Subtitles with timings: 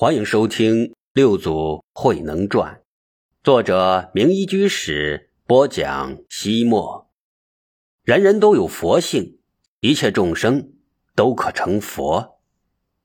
[0.00, 2.72] 欢迎收听《六祖慧能传》，
[3.42, 6.18] 作者明一居士播讲。
[6.28, 7.10] 西莫，
[8.04, 9.40] 人人都有佛性，
[9.80, 10.70] 一切众生
[11.16, 12.38] 都可成佛。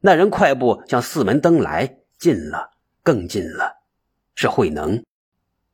[0.00, 2.70] 那人快步向寺门登来，近了，
[3.02, 3.82] 更近了，
[4.34, 5.04] 是慧能。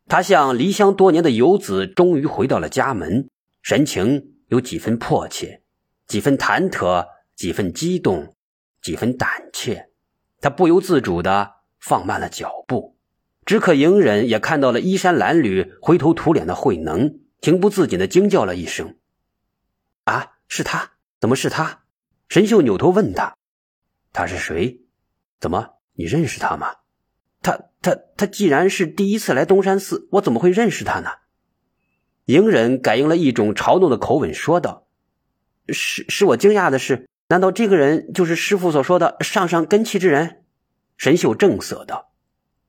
[0.08, 3.30] 他像离乡多年的游子，终于回到了家门，
[3.62, 5.62] 神情有几分迫切，
[6.08, 7.06] 几分忐忑，
[7.36, 8.34] 几分激动，
[8.82, 9.90] 几分胆怯。
[10.44, 12.98] 他不由自主的放慢了脚步，
[13.46, 18.98] 只可隐忍也看到了衣衫褴褛、灰头土脸的慧能，情不自禁的惊叫了一声
[20.04, 20.90] ：“啊，是他？
[21.18, 21.84] 怎么是他？”
[22.28, 23.38] 神秀扭头问他
[24.12, 24.82] ：“他是谁？
[25.40, 26.74] 怎么你认识他吗
[27.40, 31.08] ？”“他他他既然是第一次来东山寺，我怎么会认识他呢？”
[32.26, 34.88] 隐忍改用了一种嘲弄的口吻说道
[35.72, 40.42] ：“是是我惊讶的是。”难道这个人就是师傅所说的上上根器之人？
[40.96, 42.12] 神秀正色道：“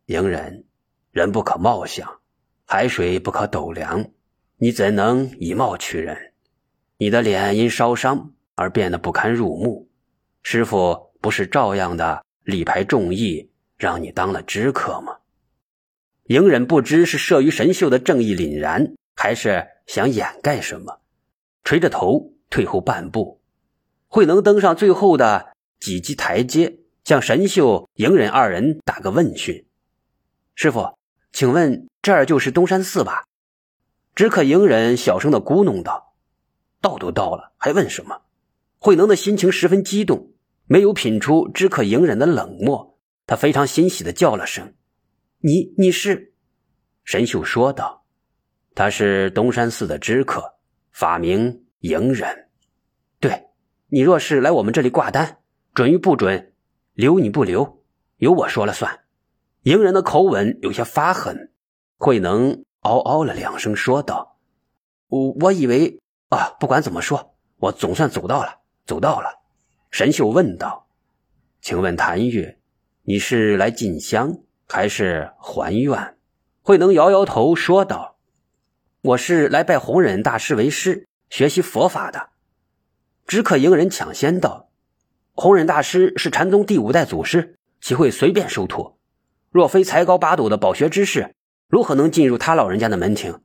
[0.07, 0.63] 隐忍，
[1.11, 2.19] 人不可貌相，
[2.65, 4.11] 海水不可斗量，
[4.57, 6.33] 你怎能以貌取人？
[6.97, 9.89] 你的脸因烧伤而变得不堪入目，
[10.41, 15.17] 师傅不是照样的力排众议，让你当了知客吗？”
[16.27, 21.01] 隐忍不知是慑于神秀的正义凛然，还是想掩盖什么，
[21.63, 23.41] 垂着头退后半步。
[24.15, 29.65] 慧能登上最后的几级台阶，向神秀、隐忍二人打个问讯
[30.55, 30.97] ：“师傅，
[31.33, 33.25] 请问这儿就是东山寺吧？”
[34.15, 36.15] 只可隐忍小声的咕哝道
[36.79, 38.21] ：“到都到了，还问什么？”
[38.79, 40.31] 慧能的心情十分激动，
[40.65, 44.75] 没有品出只可隐忍的冷漠，他非常欣喜的叫了声
[45.43, 46.31] ：“你你是？”
[47.03, 48.05] 神秀说道
[48.75, 50.55] ：“他是东山寺的知客，
[50.93, 52.43] 法名隐忍。”
[53.95, 55.37] 你若是来我们这里挂单，
[55.73, 56.51] 准与不准，
[56.95, 57.81] 留你不留，
[58.17, 59.05] 由我说了算。
[59.61, 61.53] 迎人的口吻有些发狠，
[61.97, 64.37] 慧能嗷嗷了两声，说道
[65.07, 69.29] ：“我我以为啊，不管怎么说，我总算走到了，走到了。”
[69.91, 70.89] 神秀问道
[71.63, 72.59] ：“请问谭月，
[73.03, 76.17] 你是来进香还是还愿？”
[76.61, 78.17] 慧能摇摇头，说道
[78.99, 82.31] ：“我是来拜弘忍大师为师，学习佛法的。”
[83.27, 84.69] 只可迎人抢先道
[85.33, 88.97] ：“弘忍大师是禅宗第五代祖师，岂会随便收徒？
[89.49, 91.33] 若非才高八斗的饱学之士，
[91.67, 93.39] 如何能进入他老人家的门庭？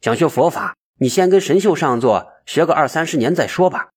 [0.00, 3.90] 想学佛法，你先跟神秀上座学个二三十年再说吧。”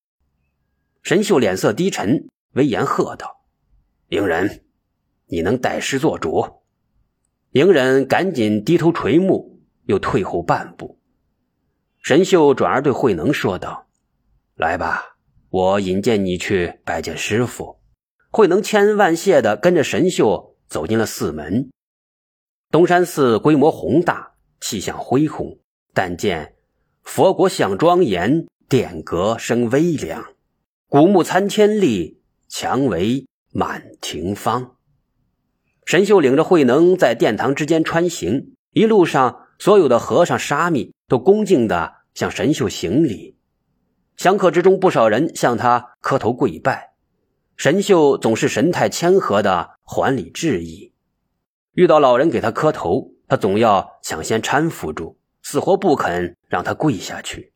[1.02, 3.46] 神秀脸色低沉，威严喝道
[4.10, 4.64] ：“迎人，
[5.28, 6.62] 你能代师做主？”
[7.54, 11.00] 迎人赶紧低头垂目，又退后半步。
[12.04, 13.88] 神秀转而对慧能说道
[14.56, 15.14] ：“来吧。”
[15.56, 17.80] 我引荐你去拜见师傅，
[18.30, 21.70] 慧能千恩万谢的跟着神秀走进了寺门。
[22.72, 25.58] 东山寺规模宏大，气象恢宏，
[25.94, 26.56] 但见
[27.04, 30.26] 佛国像庄严，殿阁生微凉，
[30.90, 34.76] 古木参千立，墙围满庭芳。
[35.86, 43.35] 神秀领着慧能在殿堂之间穿行，一路上所有的和尚沙弥都恭敬的向神秀行礼。
[44.18, 46.94] 香客之中，不少人向他磕头跪拜。
[47.58, 50.94] 神秀总是神态谦和的还礼致意。
[51.74, 57.54] 遇到老人给他磕头，他总要抢先搀扶住，死活不肯让他跪下去。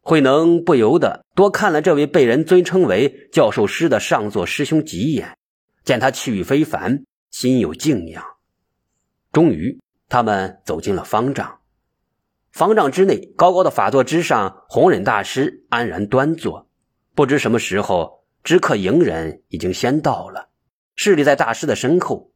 [0.00, 5.38] 慧能不由得多看了这位被人尊称为教授师的上座师兄几眼，
[5.84, 8.22] 见他气宇非凡，心有敬仰。
[9.32, 11.58] 终于，他们走进了方丈。
[12.54, 16.68] 方丈之内，高高的法座之上，弘忍大师安然端坐。
[17.12, 20.50] 不知什么时候，知客迎忍已经先到了，
[20.94, 22.30] 侍立在大师的身后。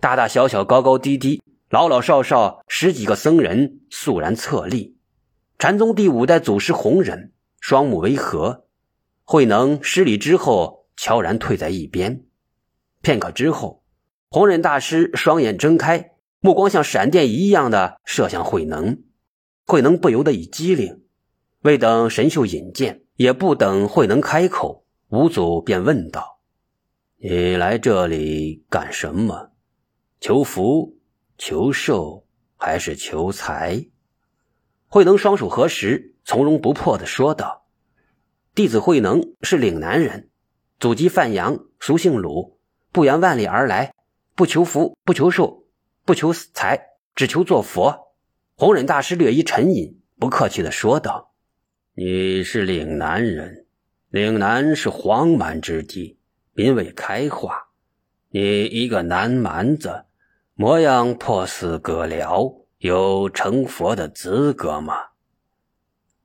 [0.00, 1.40] 大大小小、高高低低、
[1.70, 4.96] 老老少少，十几个僧人肃然侧立。
[5.60, 8.64] 禅宗第五代祖师弘忍双目微合，
[9.22, 12.24] 慧能施礼之后，悄然退在一边。
[13.00, 13.84] 片刻之后，
[14.28, 19.04] 弘忍大师双眼睁开，目光像闪电一样的射向慧能。
[19.68, 21.02] 慧能不由得一激灵，
[21.62, 26.38] 未等神秀引荐，也不等慧能开口，五祖便问道
[27.18, 29.50] ：“你来这里干什么？
[30.20, 30.96] 求福、
[31.36, 32.24] 求寿，
[32.56, 33.86] 还是求财？”
[34.86, 37.66] 慧能双手合十，从容不迫的说道
[38.54, 40.30] ：“弟子慧能是岭南人，
[40.78, 42.60] 祖籍范阳，俗姓鲁，
[42.92, 43.92] 不远万里而来，
[44.36, 45.64] 不求福，不求寿，
[46.04, 46.80] 不求财，
[47.16, 48.05] 只求做佛。”
[48.58, 51.34] 弘忍大师略一沉吟，不客气的说道
[51.94, 53.66] ：“你是岭南人，
[54.08, 56.18] 岭南是荒蛮之地，
[56.54, 57.66] 民未开化。
[58.30, 60.06] 你一个南蛮子，
[60.54, 64.94] 模样破似葛辽，有成佛的资格吗？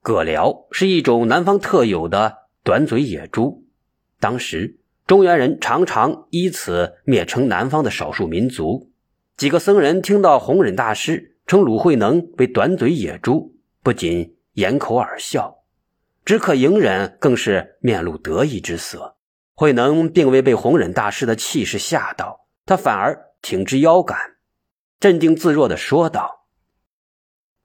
[0.02, 3.66] 葛辽是一种南方特有的短嘴野猪，
[4.22, 8.90] 当时中原人常常以此蔑称南方的少数民族。
[9.36, 15.66] 几个僧人听到弘忍大师称鲁慧能为短嘴野猪，不仅掩口而笑，
[16.24, 19.18] 只可隐忍更是面露得意之色。
[19.54, 24.18] 慧能并未被弘忍大师的气势吓到，他反而挺直腰杆，
[24.98, 26.48] 镇定自若地说道：“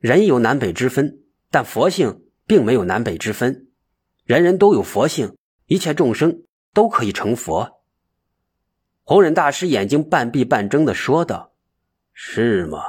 [0.01, 1.21] 人有南北之分，
[1.53, 3.69] 但佛性并没有南北之分，
[4.25, 5.37] 人人都有佛性，
[5.67, 6.43] 一切众生
[6.75, 7.85] 都可以成佛。”
[9.07, 11.53] 弘忍大师眼睛半闭半睁地说道
[12.13, 12.81] ：“是吗？”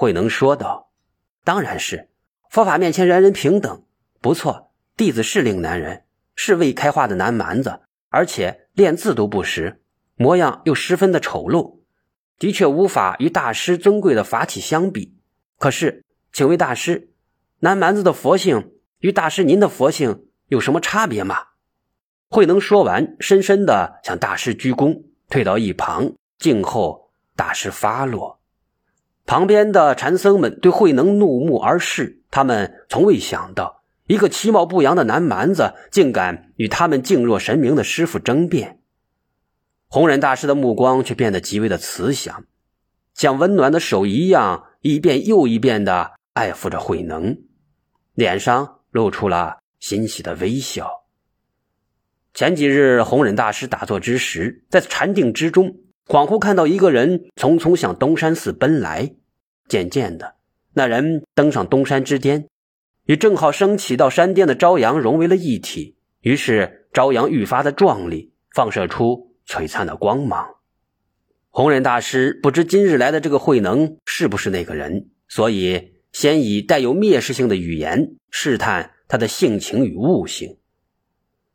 [0.00, 0.92] 慧能说道
[1.42, 2.08] ：“当然是，
[2.50, 3.82] 佛法面前人人平等。
[4.20, 6.04] 不错，弟子是岭南人，
[6.36, 9.80] 是未开化的南蛮子。”而且练字都不识，
[10.14, 11.80] 模样又十分的丑陋，
[12.38, 15.16] 的确无法与大师尊贵的法体相比。
[15.58, 17.10] 可是，请问大师，
[17.58, 21.38] 南蛮子的佛性与大师您的佛性有什么差别吗？
[22.30, 28.37] 慧能说完，深深的向大师鞠躬，退到一旁，静候大师发落。
[29.28, 33.84] 旁边的禅僧们对慧能怒目而视，他们从未想到。
[34.06, 38.80] 一个其貌不扬的南蛮子，竟敢与他们敬若神明的师傅争辩。
[39.88, 42.44] 弘忍大师的目光却变得极为的慈祥，
[43.12, 47.36] 像温暖的手一样，一遍又一遍的爱抚着慧能，
[48.14, 50.90] 脸上露出了欣喜的微笑。
[52.32, 55.76] 前几日，弘忍大师打坐之时，在禅定之中，
[56.06, 59.16] 恍惚看到一个人匆匆向东山寺奔来。
[59.68, 60.34] 渐渐的，
[60.72, 62.48] 那人登上东山之巅。
[63.04, 70.46] 与正好升起到山巅的朝阳融为了一体，于是朝阳愈发的壮丽，放射出璀璨的光芒。
[71.48, 80.58] 弘忍大师不知今日来的这个慧能是不是那个人，所以先以带有蔑视性的语言试探他的性情与悟性。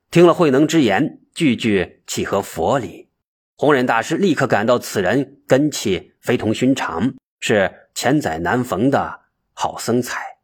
[0.10, 3.10] 听了慧能之言，句句契合佛理，
[3.56, 7.14] 弘忍大师立刻感到此人根气非同寻常，
[7.46, 9.20] 是千载难逢的
[9.52, 10.38] 好僧才。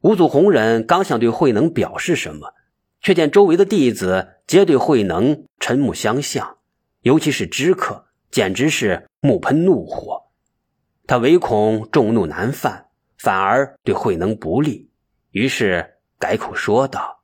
[0.00, 2.52] 五祖弘忍刚想对慧能表示什么，
[3.00, 6.58] 却见周围的弟子皆对慧能嗔目相向，
[7.02, 10.24] 尤其是知客，简直是目喷怒火。
[11.06, 12.88] 他唯恐众怒难犯，
[13.18, 14.90] 反而对慧能不利，
[15.30, 17.22] 于是改口说道：“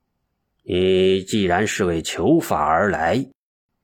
[0.62, 3.26] 你既然是为求法而来，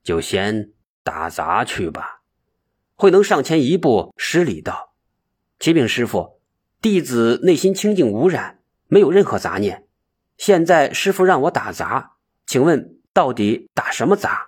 [0.01, 0.71] 就先
[1.03, 2.21] 打杂去吧。”
[2.95, 4.88] 慧能上前一步，施礼道
[5.59, 6.39] ：“启禀师傅，
[6.81, 8.55] 弟子内心清净无染。”
[8.91, 9.85] 没有任何杂念。
[10.35, 12.13] 现在师傅让我打杂，
[12.47, 14.47] 请问到底打什么杂？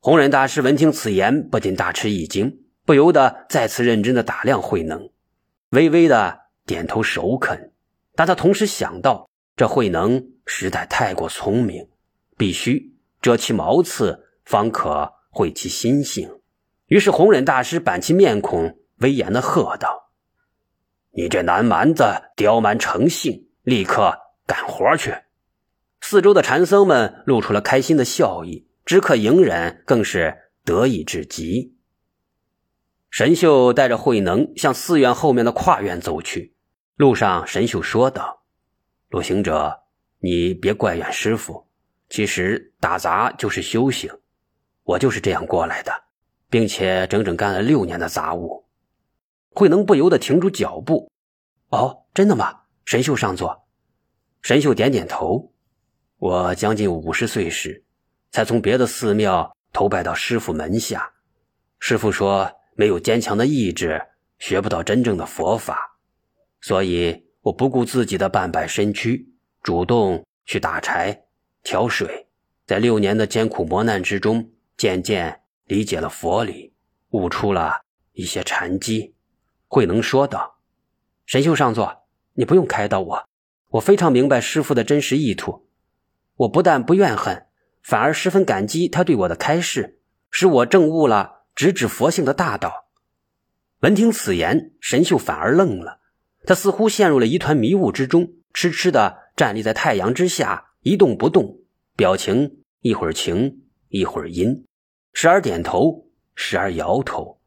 [0.00, 5.08] 弘忍大师闻听此言，不禁大吃一惊，不由得再次认真的打量慧能，
[5.70, 7.72] 微微的点头首肯。
[8.14, 11.88] 但他同时想到，这慧能实在太过聪明，
[12.36, 16.30] 必须遮其毛刺，方可会其心性。
[16.88, 19.99] 于是弘忍大师板起面孔，威严的喝道
[21.12, 22.04] ：“你这南蛮子，
[22.36, 25.14] 刁蛮成性！”立刻干活去！
[26.00, 30.34] 四周的禅僧们露出了开心的笑意，只可隐忍更是
[30.64, 31.76] 得意至极。
[33.10, 36.54] 神秀带着慧能向寺院后面的跨院走去，
[36.96, 38.44] 路上神秀说道
[39.10, 39.80] ：“陆行者，
[40.20, 41.66] 你别怪怨师傅，
[42.08, 44.10] 其实打杂就是修行，
[44.84, 45.92] 我就是这样过来的，
[46.48, 48.64] 并且整整干了六年的杂物。”
[49.54, 51.10] 慧能不由得停住脚步
[51.70, 53.66] ：“哦，真的吗？”神秀上座，
[54.42, 55.52] 神秀点点头。
[56.18, 57.84] 我将近五十岁时，
[58.30, 61.12] 才从别的寺庙投拜到师傅门下。
[61.78, 64.00] 师傅说，没有坚强的意志，
[64.38, 65.98] 学不到真正的佛法。
[66.60, 69.26] 所以，我不顾自己的半百身躯，
[69.62, 71.24] 主动去打柴、
[71.62, 72.26] 挑水。
[72.66, 76.74] 在六年的艰苦磨难之中，渐渐理解了佛理，
[77.10, 77.80] 悟出了
[78.12, 79.14] 一些禅机。
[79.70, 80.58] 慧能说道
[81.24, 81.98] ：“神秀上座。”
[82.34, 83.28] 你不用开导我，
[83.70, 85.66] 我非常明白师傅的真实意图。
[86.36, 87.46] 我不但不怨恨，
[87.82, 89.98] 反而十分感激他对我的开示，
[90.30, 92.88] 使我证悟了直指佛性的大道。
[93.80, 96.00] 闻听此言，神秀反而愣了，
[96.46, 101.58] 他似乎陷入了一团迷雾之中，痴痴的站立在太阳之下，一动不动，
[101.96, 104.64] 表情一会儿晴，一会儿阴，
[105.12, 107.39] 时而点头，时而摇头，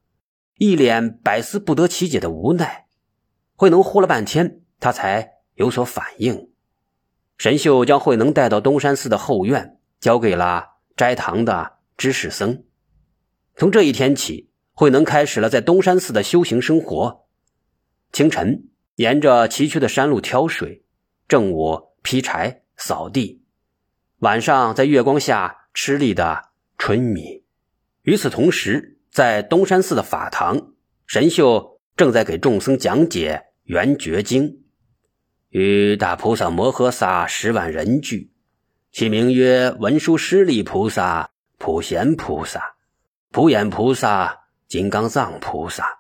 [0.57, 2.87] 一脸百思不得其解的无奈。
[3.55, 4.59] 慧能呼了半天。
[4.83, 6.49] 他才有所反应。
[7.37, 12.65] 神秀将慧能带到东山寺的后院，交给了斋堂的知识僧。
[13.55, 17.25] 从这一天起，慧能开始了在东山寺的修行生活。
[18.11, 20.83] 清晨，沿着崎岖的山路挑水；
[21.29, 23.39] 正午，劈柴、扫地；
[24.19, 27.45] 晚上，在月光下吃力的春米。
[28.01, 30.73] 与此同时，在东山寺的法堂，
[31.05, 34.49] 神秀正在给众僧讲解《圆觉经》，
[35.49, 38.31] 与大菩萨摩诃萨十万人聚，
[38.91, 41.29] 其名曰文殊师利菩萨、
[41.59, 42.75] 普贤菩萨、
[43.31, 45.99] 普眼菩萨、金刚藏菩萨、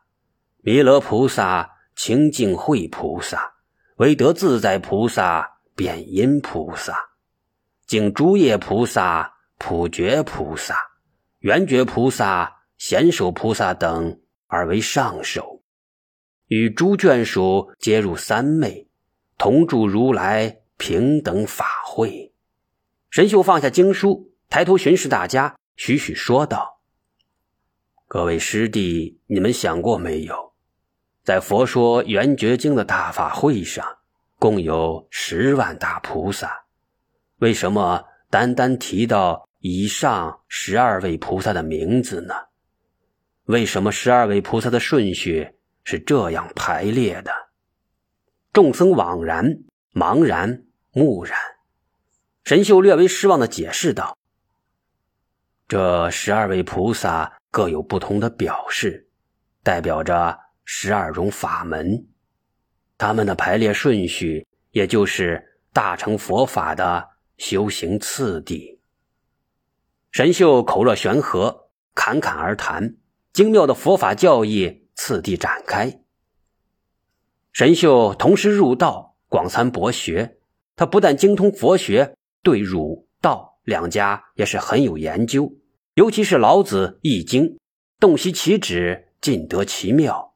[0.61, 1.69] 弥勒菩萨。
[1.95, 3.53] 清净慧菩萨、
[3.97, 6.97] 唯德自在菩萨、辩音菩萨、
[7.85, 10.75] 净诸业菩萨、普觉菩萨、
[11.37, 15.61] 圆觉菩萨、贤首菩萨等而为上首，
[16.47, 18.87] 与诸眷属皆入三昧，
[19.37, 22.33] 同住如来平等法会。
[23.09, 26.81] 神秀放下经书，抬头巡视大家，徐徐说道
[28.07, 30.53] ：“各位师弟，你们想过没有？”
[31.23, 33.99] 在《佛说圆觉经》的大法会上，
[34.37, 36.65] 共有十万大菩萨。
[37.37, 42.33] 为什么单单提到以上十二位菩萨的名字呢？
[43.45, 47.31] 为什么十二位菩萨的顺序是这样排列的？
[48.51, 51.37] 众僧惘然、茫然、木然。
[52.43, 54.17] 神秀略微失望的解释道
[55.67, 59.09] ：“这十二位菩萨各有不同的表示，
[59.63, 62.07] 代表着。”十二种法门，
[62.97, 68.79] 他们的排列顺序，也就是大乘佛法的修行次第。
[70.11, 72.95] 神秀口若悬河，侃侃而谈，
[73.33, 75.99] 精妙的佛法教义次第展开。
[77.51, 80.37] 神秀同时入道，广参博学，
[80.75, 85.51] 他不但精通佛学，对儒道两家也是很有研究，
[85.95, 87.49] 尤其是老子《易经》，
[87.99, 90.35] 洞悉其旨，尽得其妙。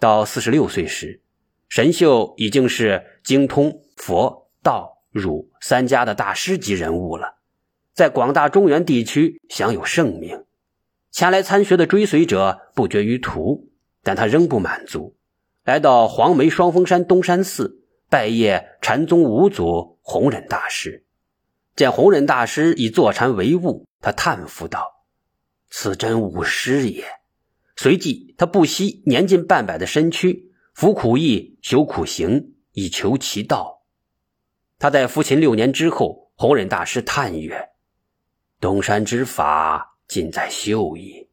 [0.00, 1.22] 到四十六岁时，
[1.68, 7.36] 神秀已经是精通佛道儒三家的大师级人物了，
[7.92, 10.44] 在广大中原地区享有盛名。
[11.14, 13.70] 前来参学的追随者不绝于途，
[14.02, 15.16] 但他仍不满足，
[15.62, 21.04] 来到黄梅双峰山东山寺拜谒禅宗五祖弘忍大师。
[21.76, 25.04] 见弘忍大师以坐禅为务，他叹服道
[25.70, 27.04] ：“此真吾师也。”
[27.78, 33.84] 随即，他不惜年近半百的身躯，服苦役，修苦行，以求其道。
[34.80, 37.68] 他在服勤六年之后，弘忍大师叹曰
[38.60, 41.28] ：“东山之法，尽在秀矣。”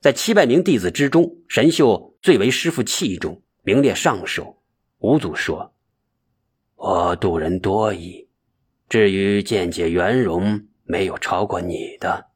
[0.00, 4.62] 在七百名弟子之中，神秀最为师傅器重，名列上首。
[4.98, 5.72] 五祖说
[6.76, 8.28] ：“我度人多矣，
[8.88, 12.26] 至于见解圆融，没有超过你的。”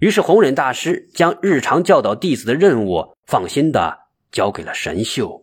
[0.00, 3.96] 于是，弘忍大师将日常教导弟子的任务放心的
[4.32, 5.39] 交给了神秀。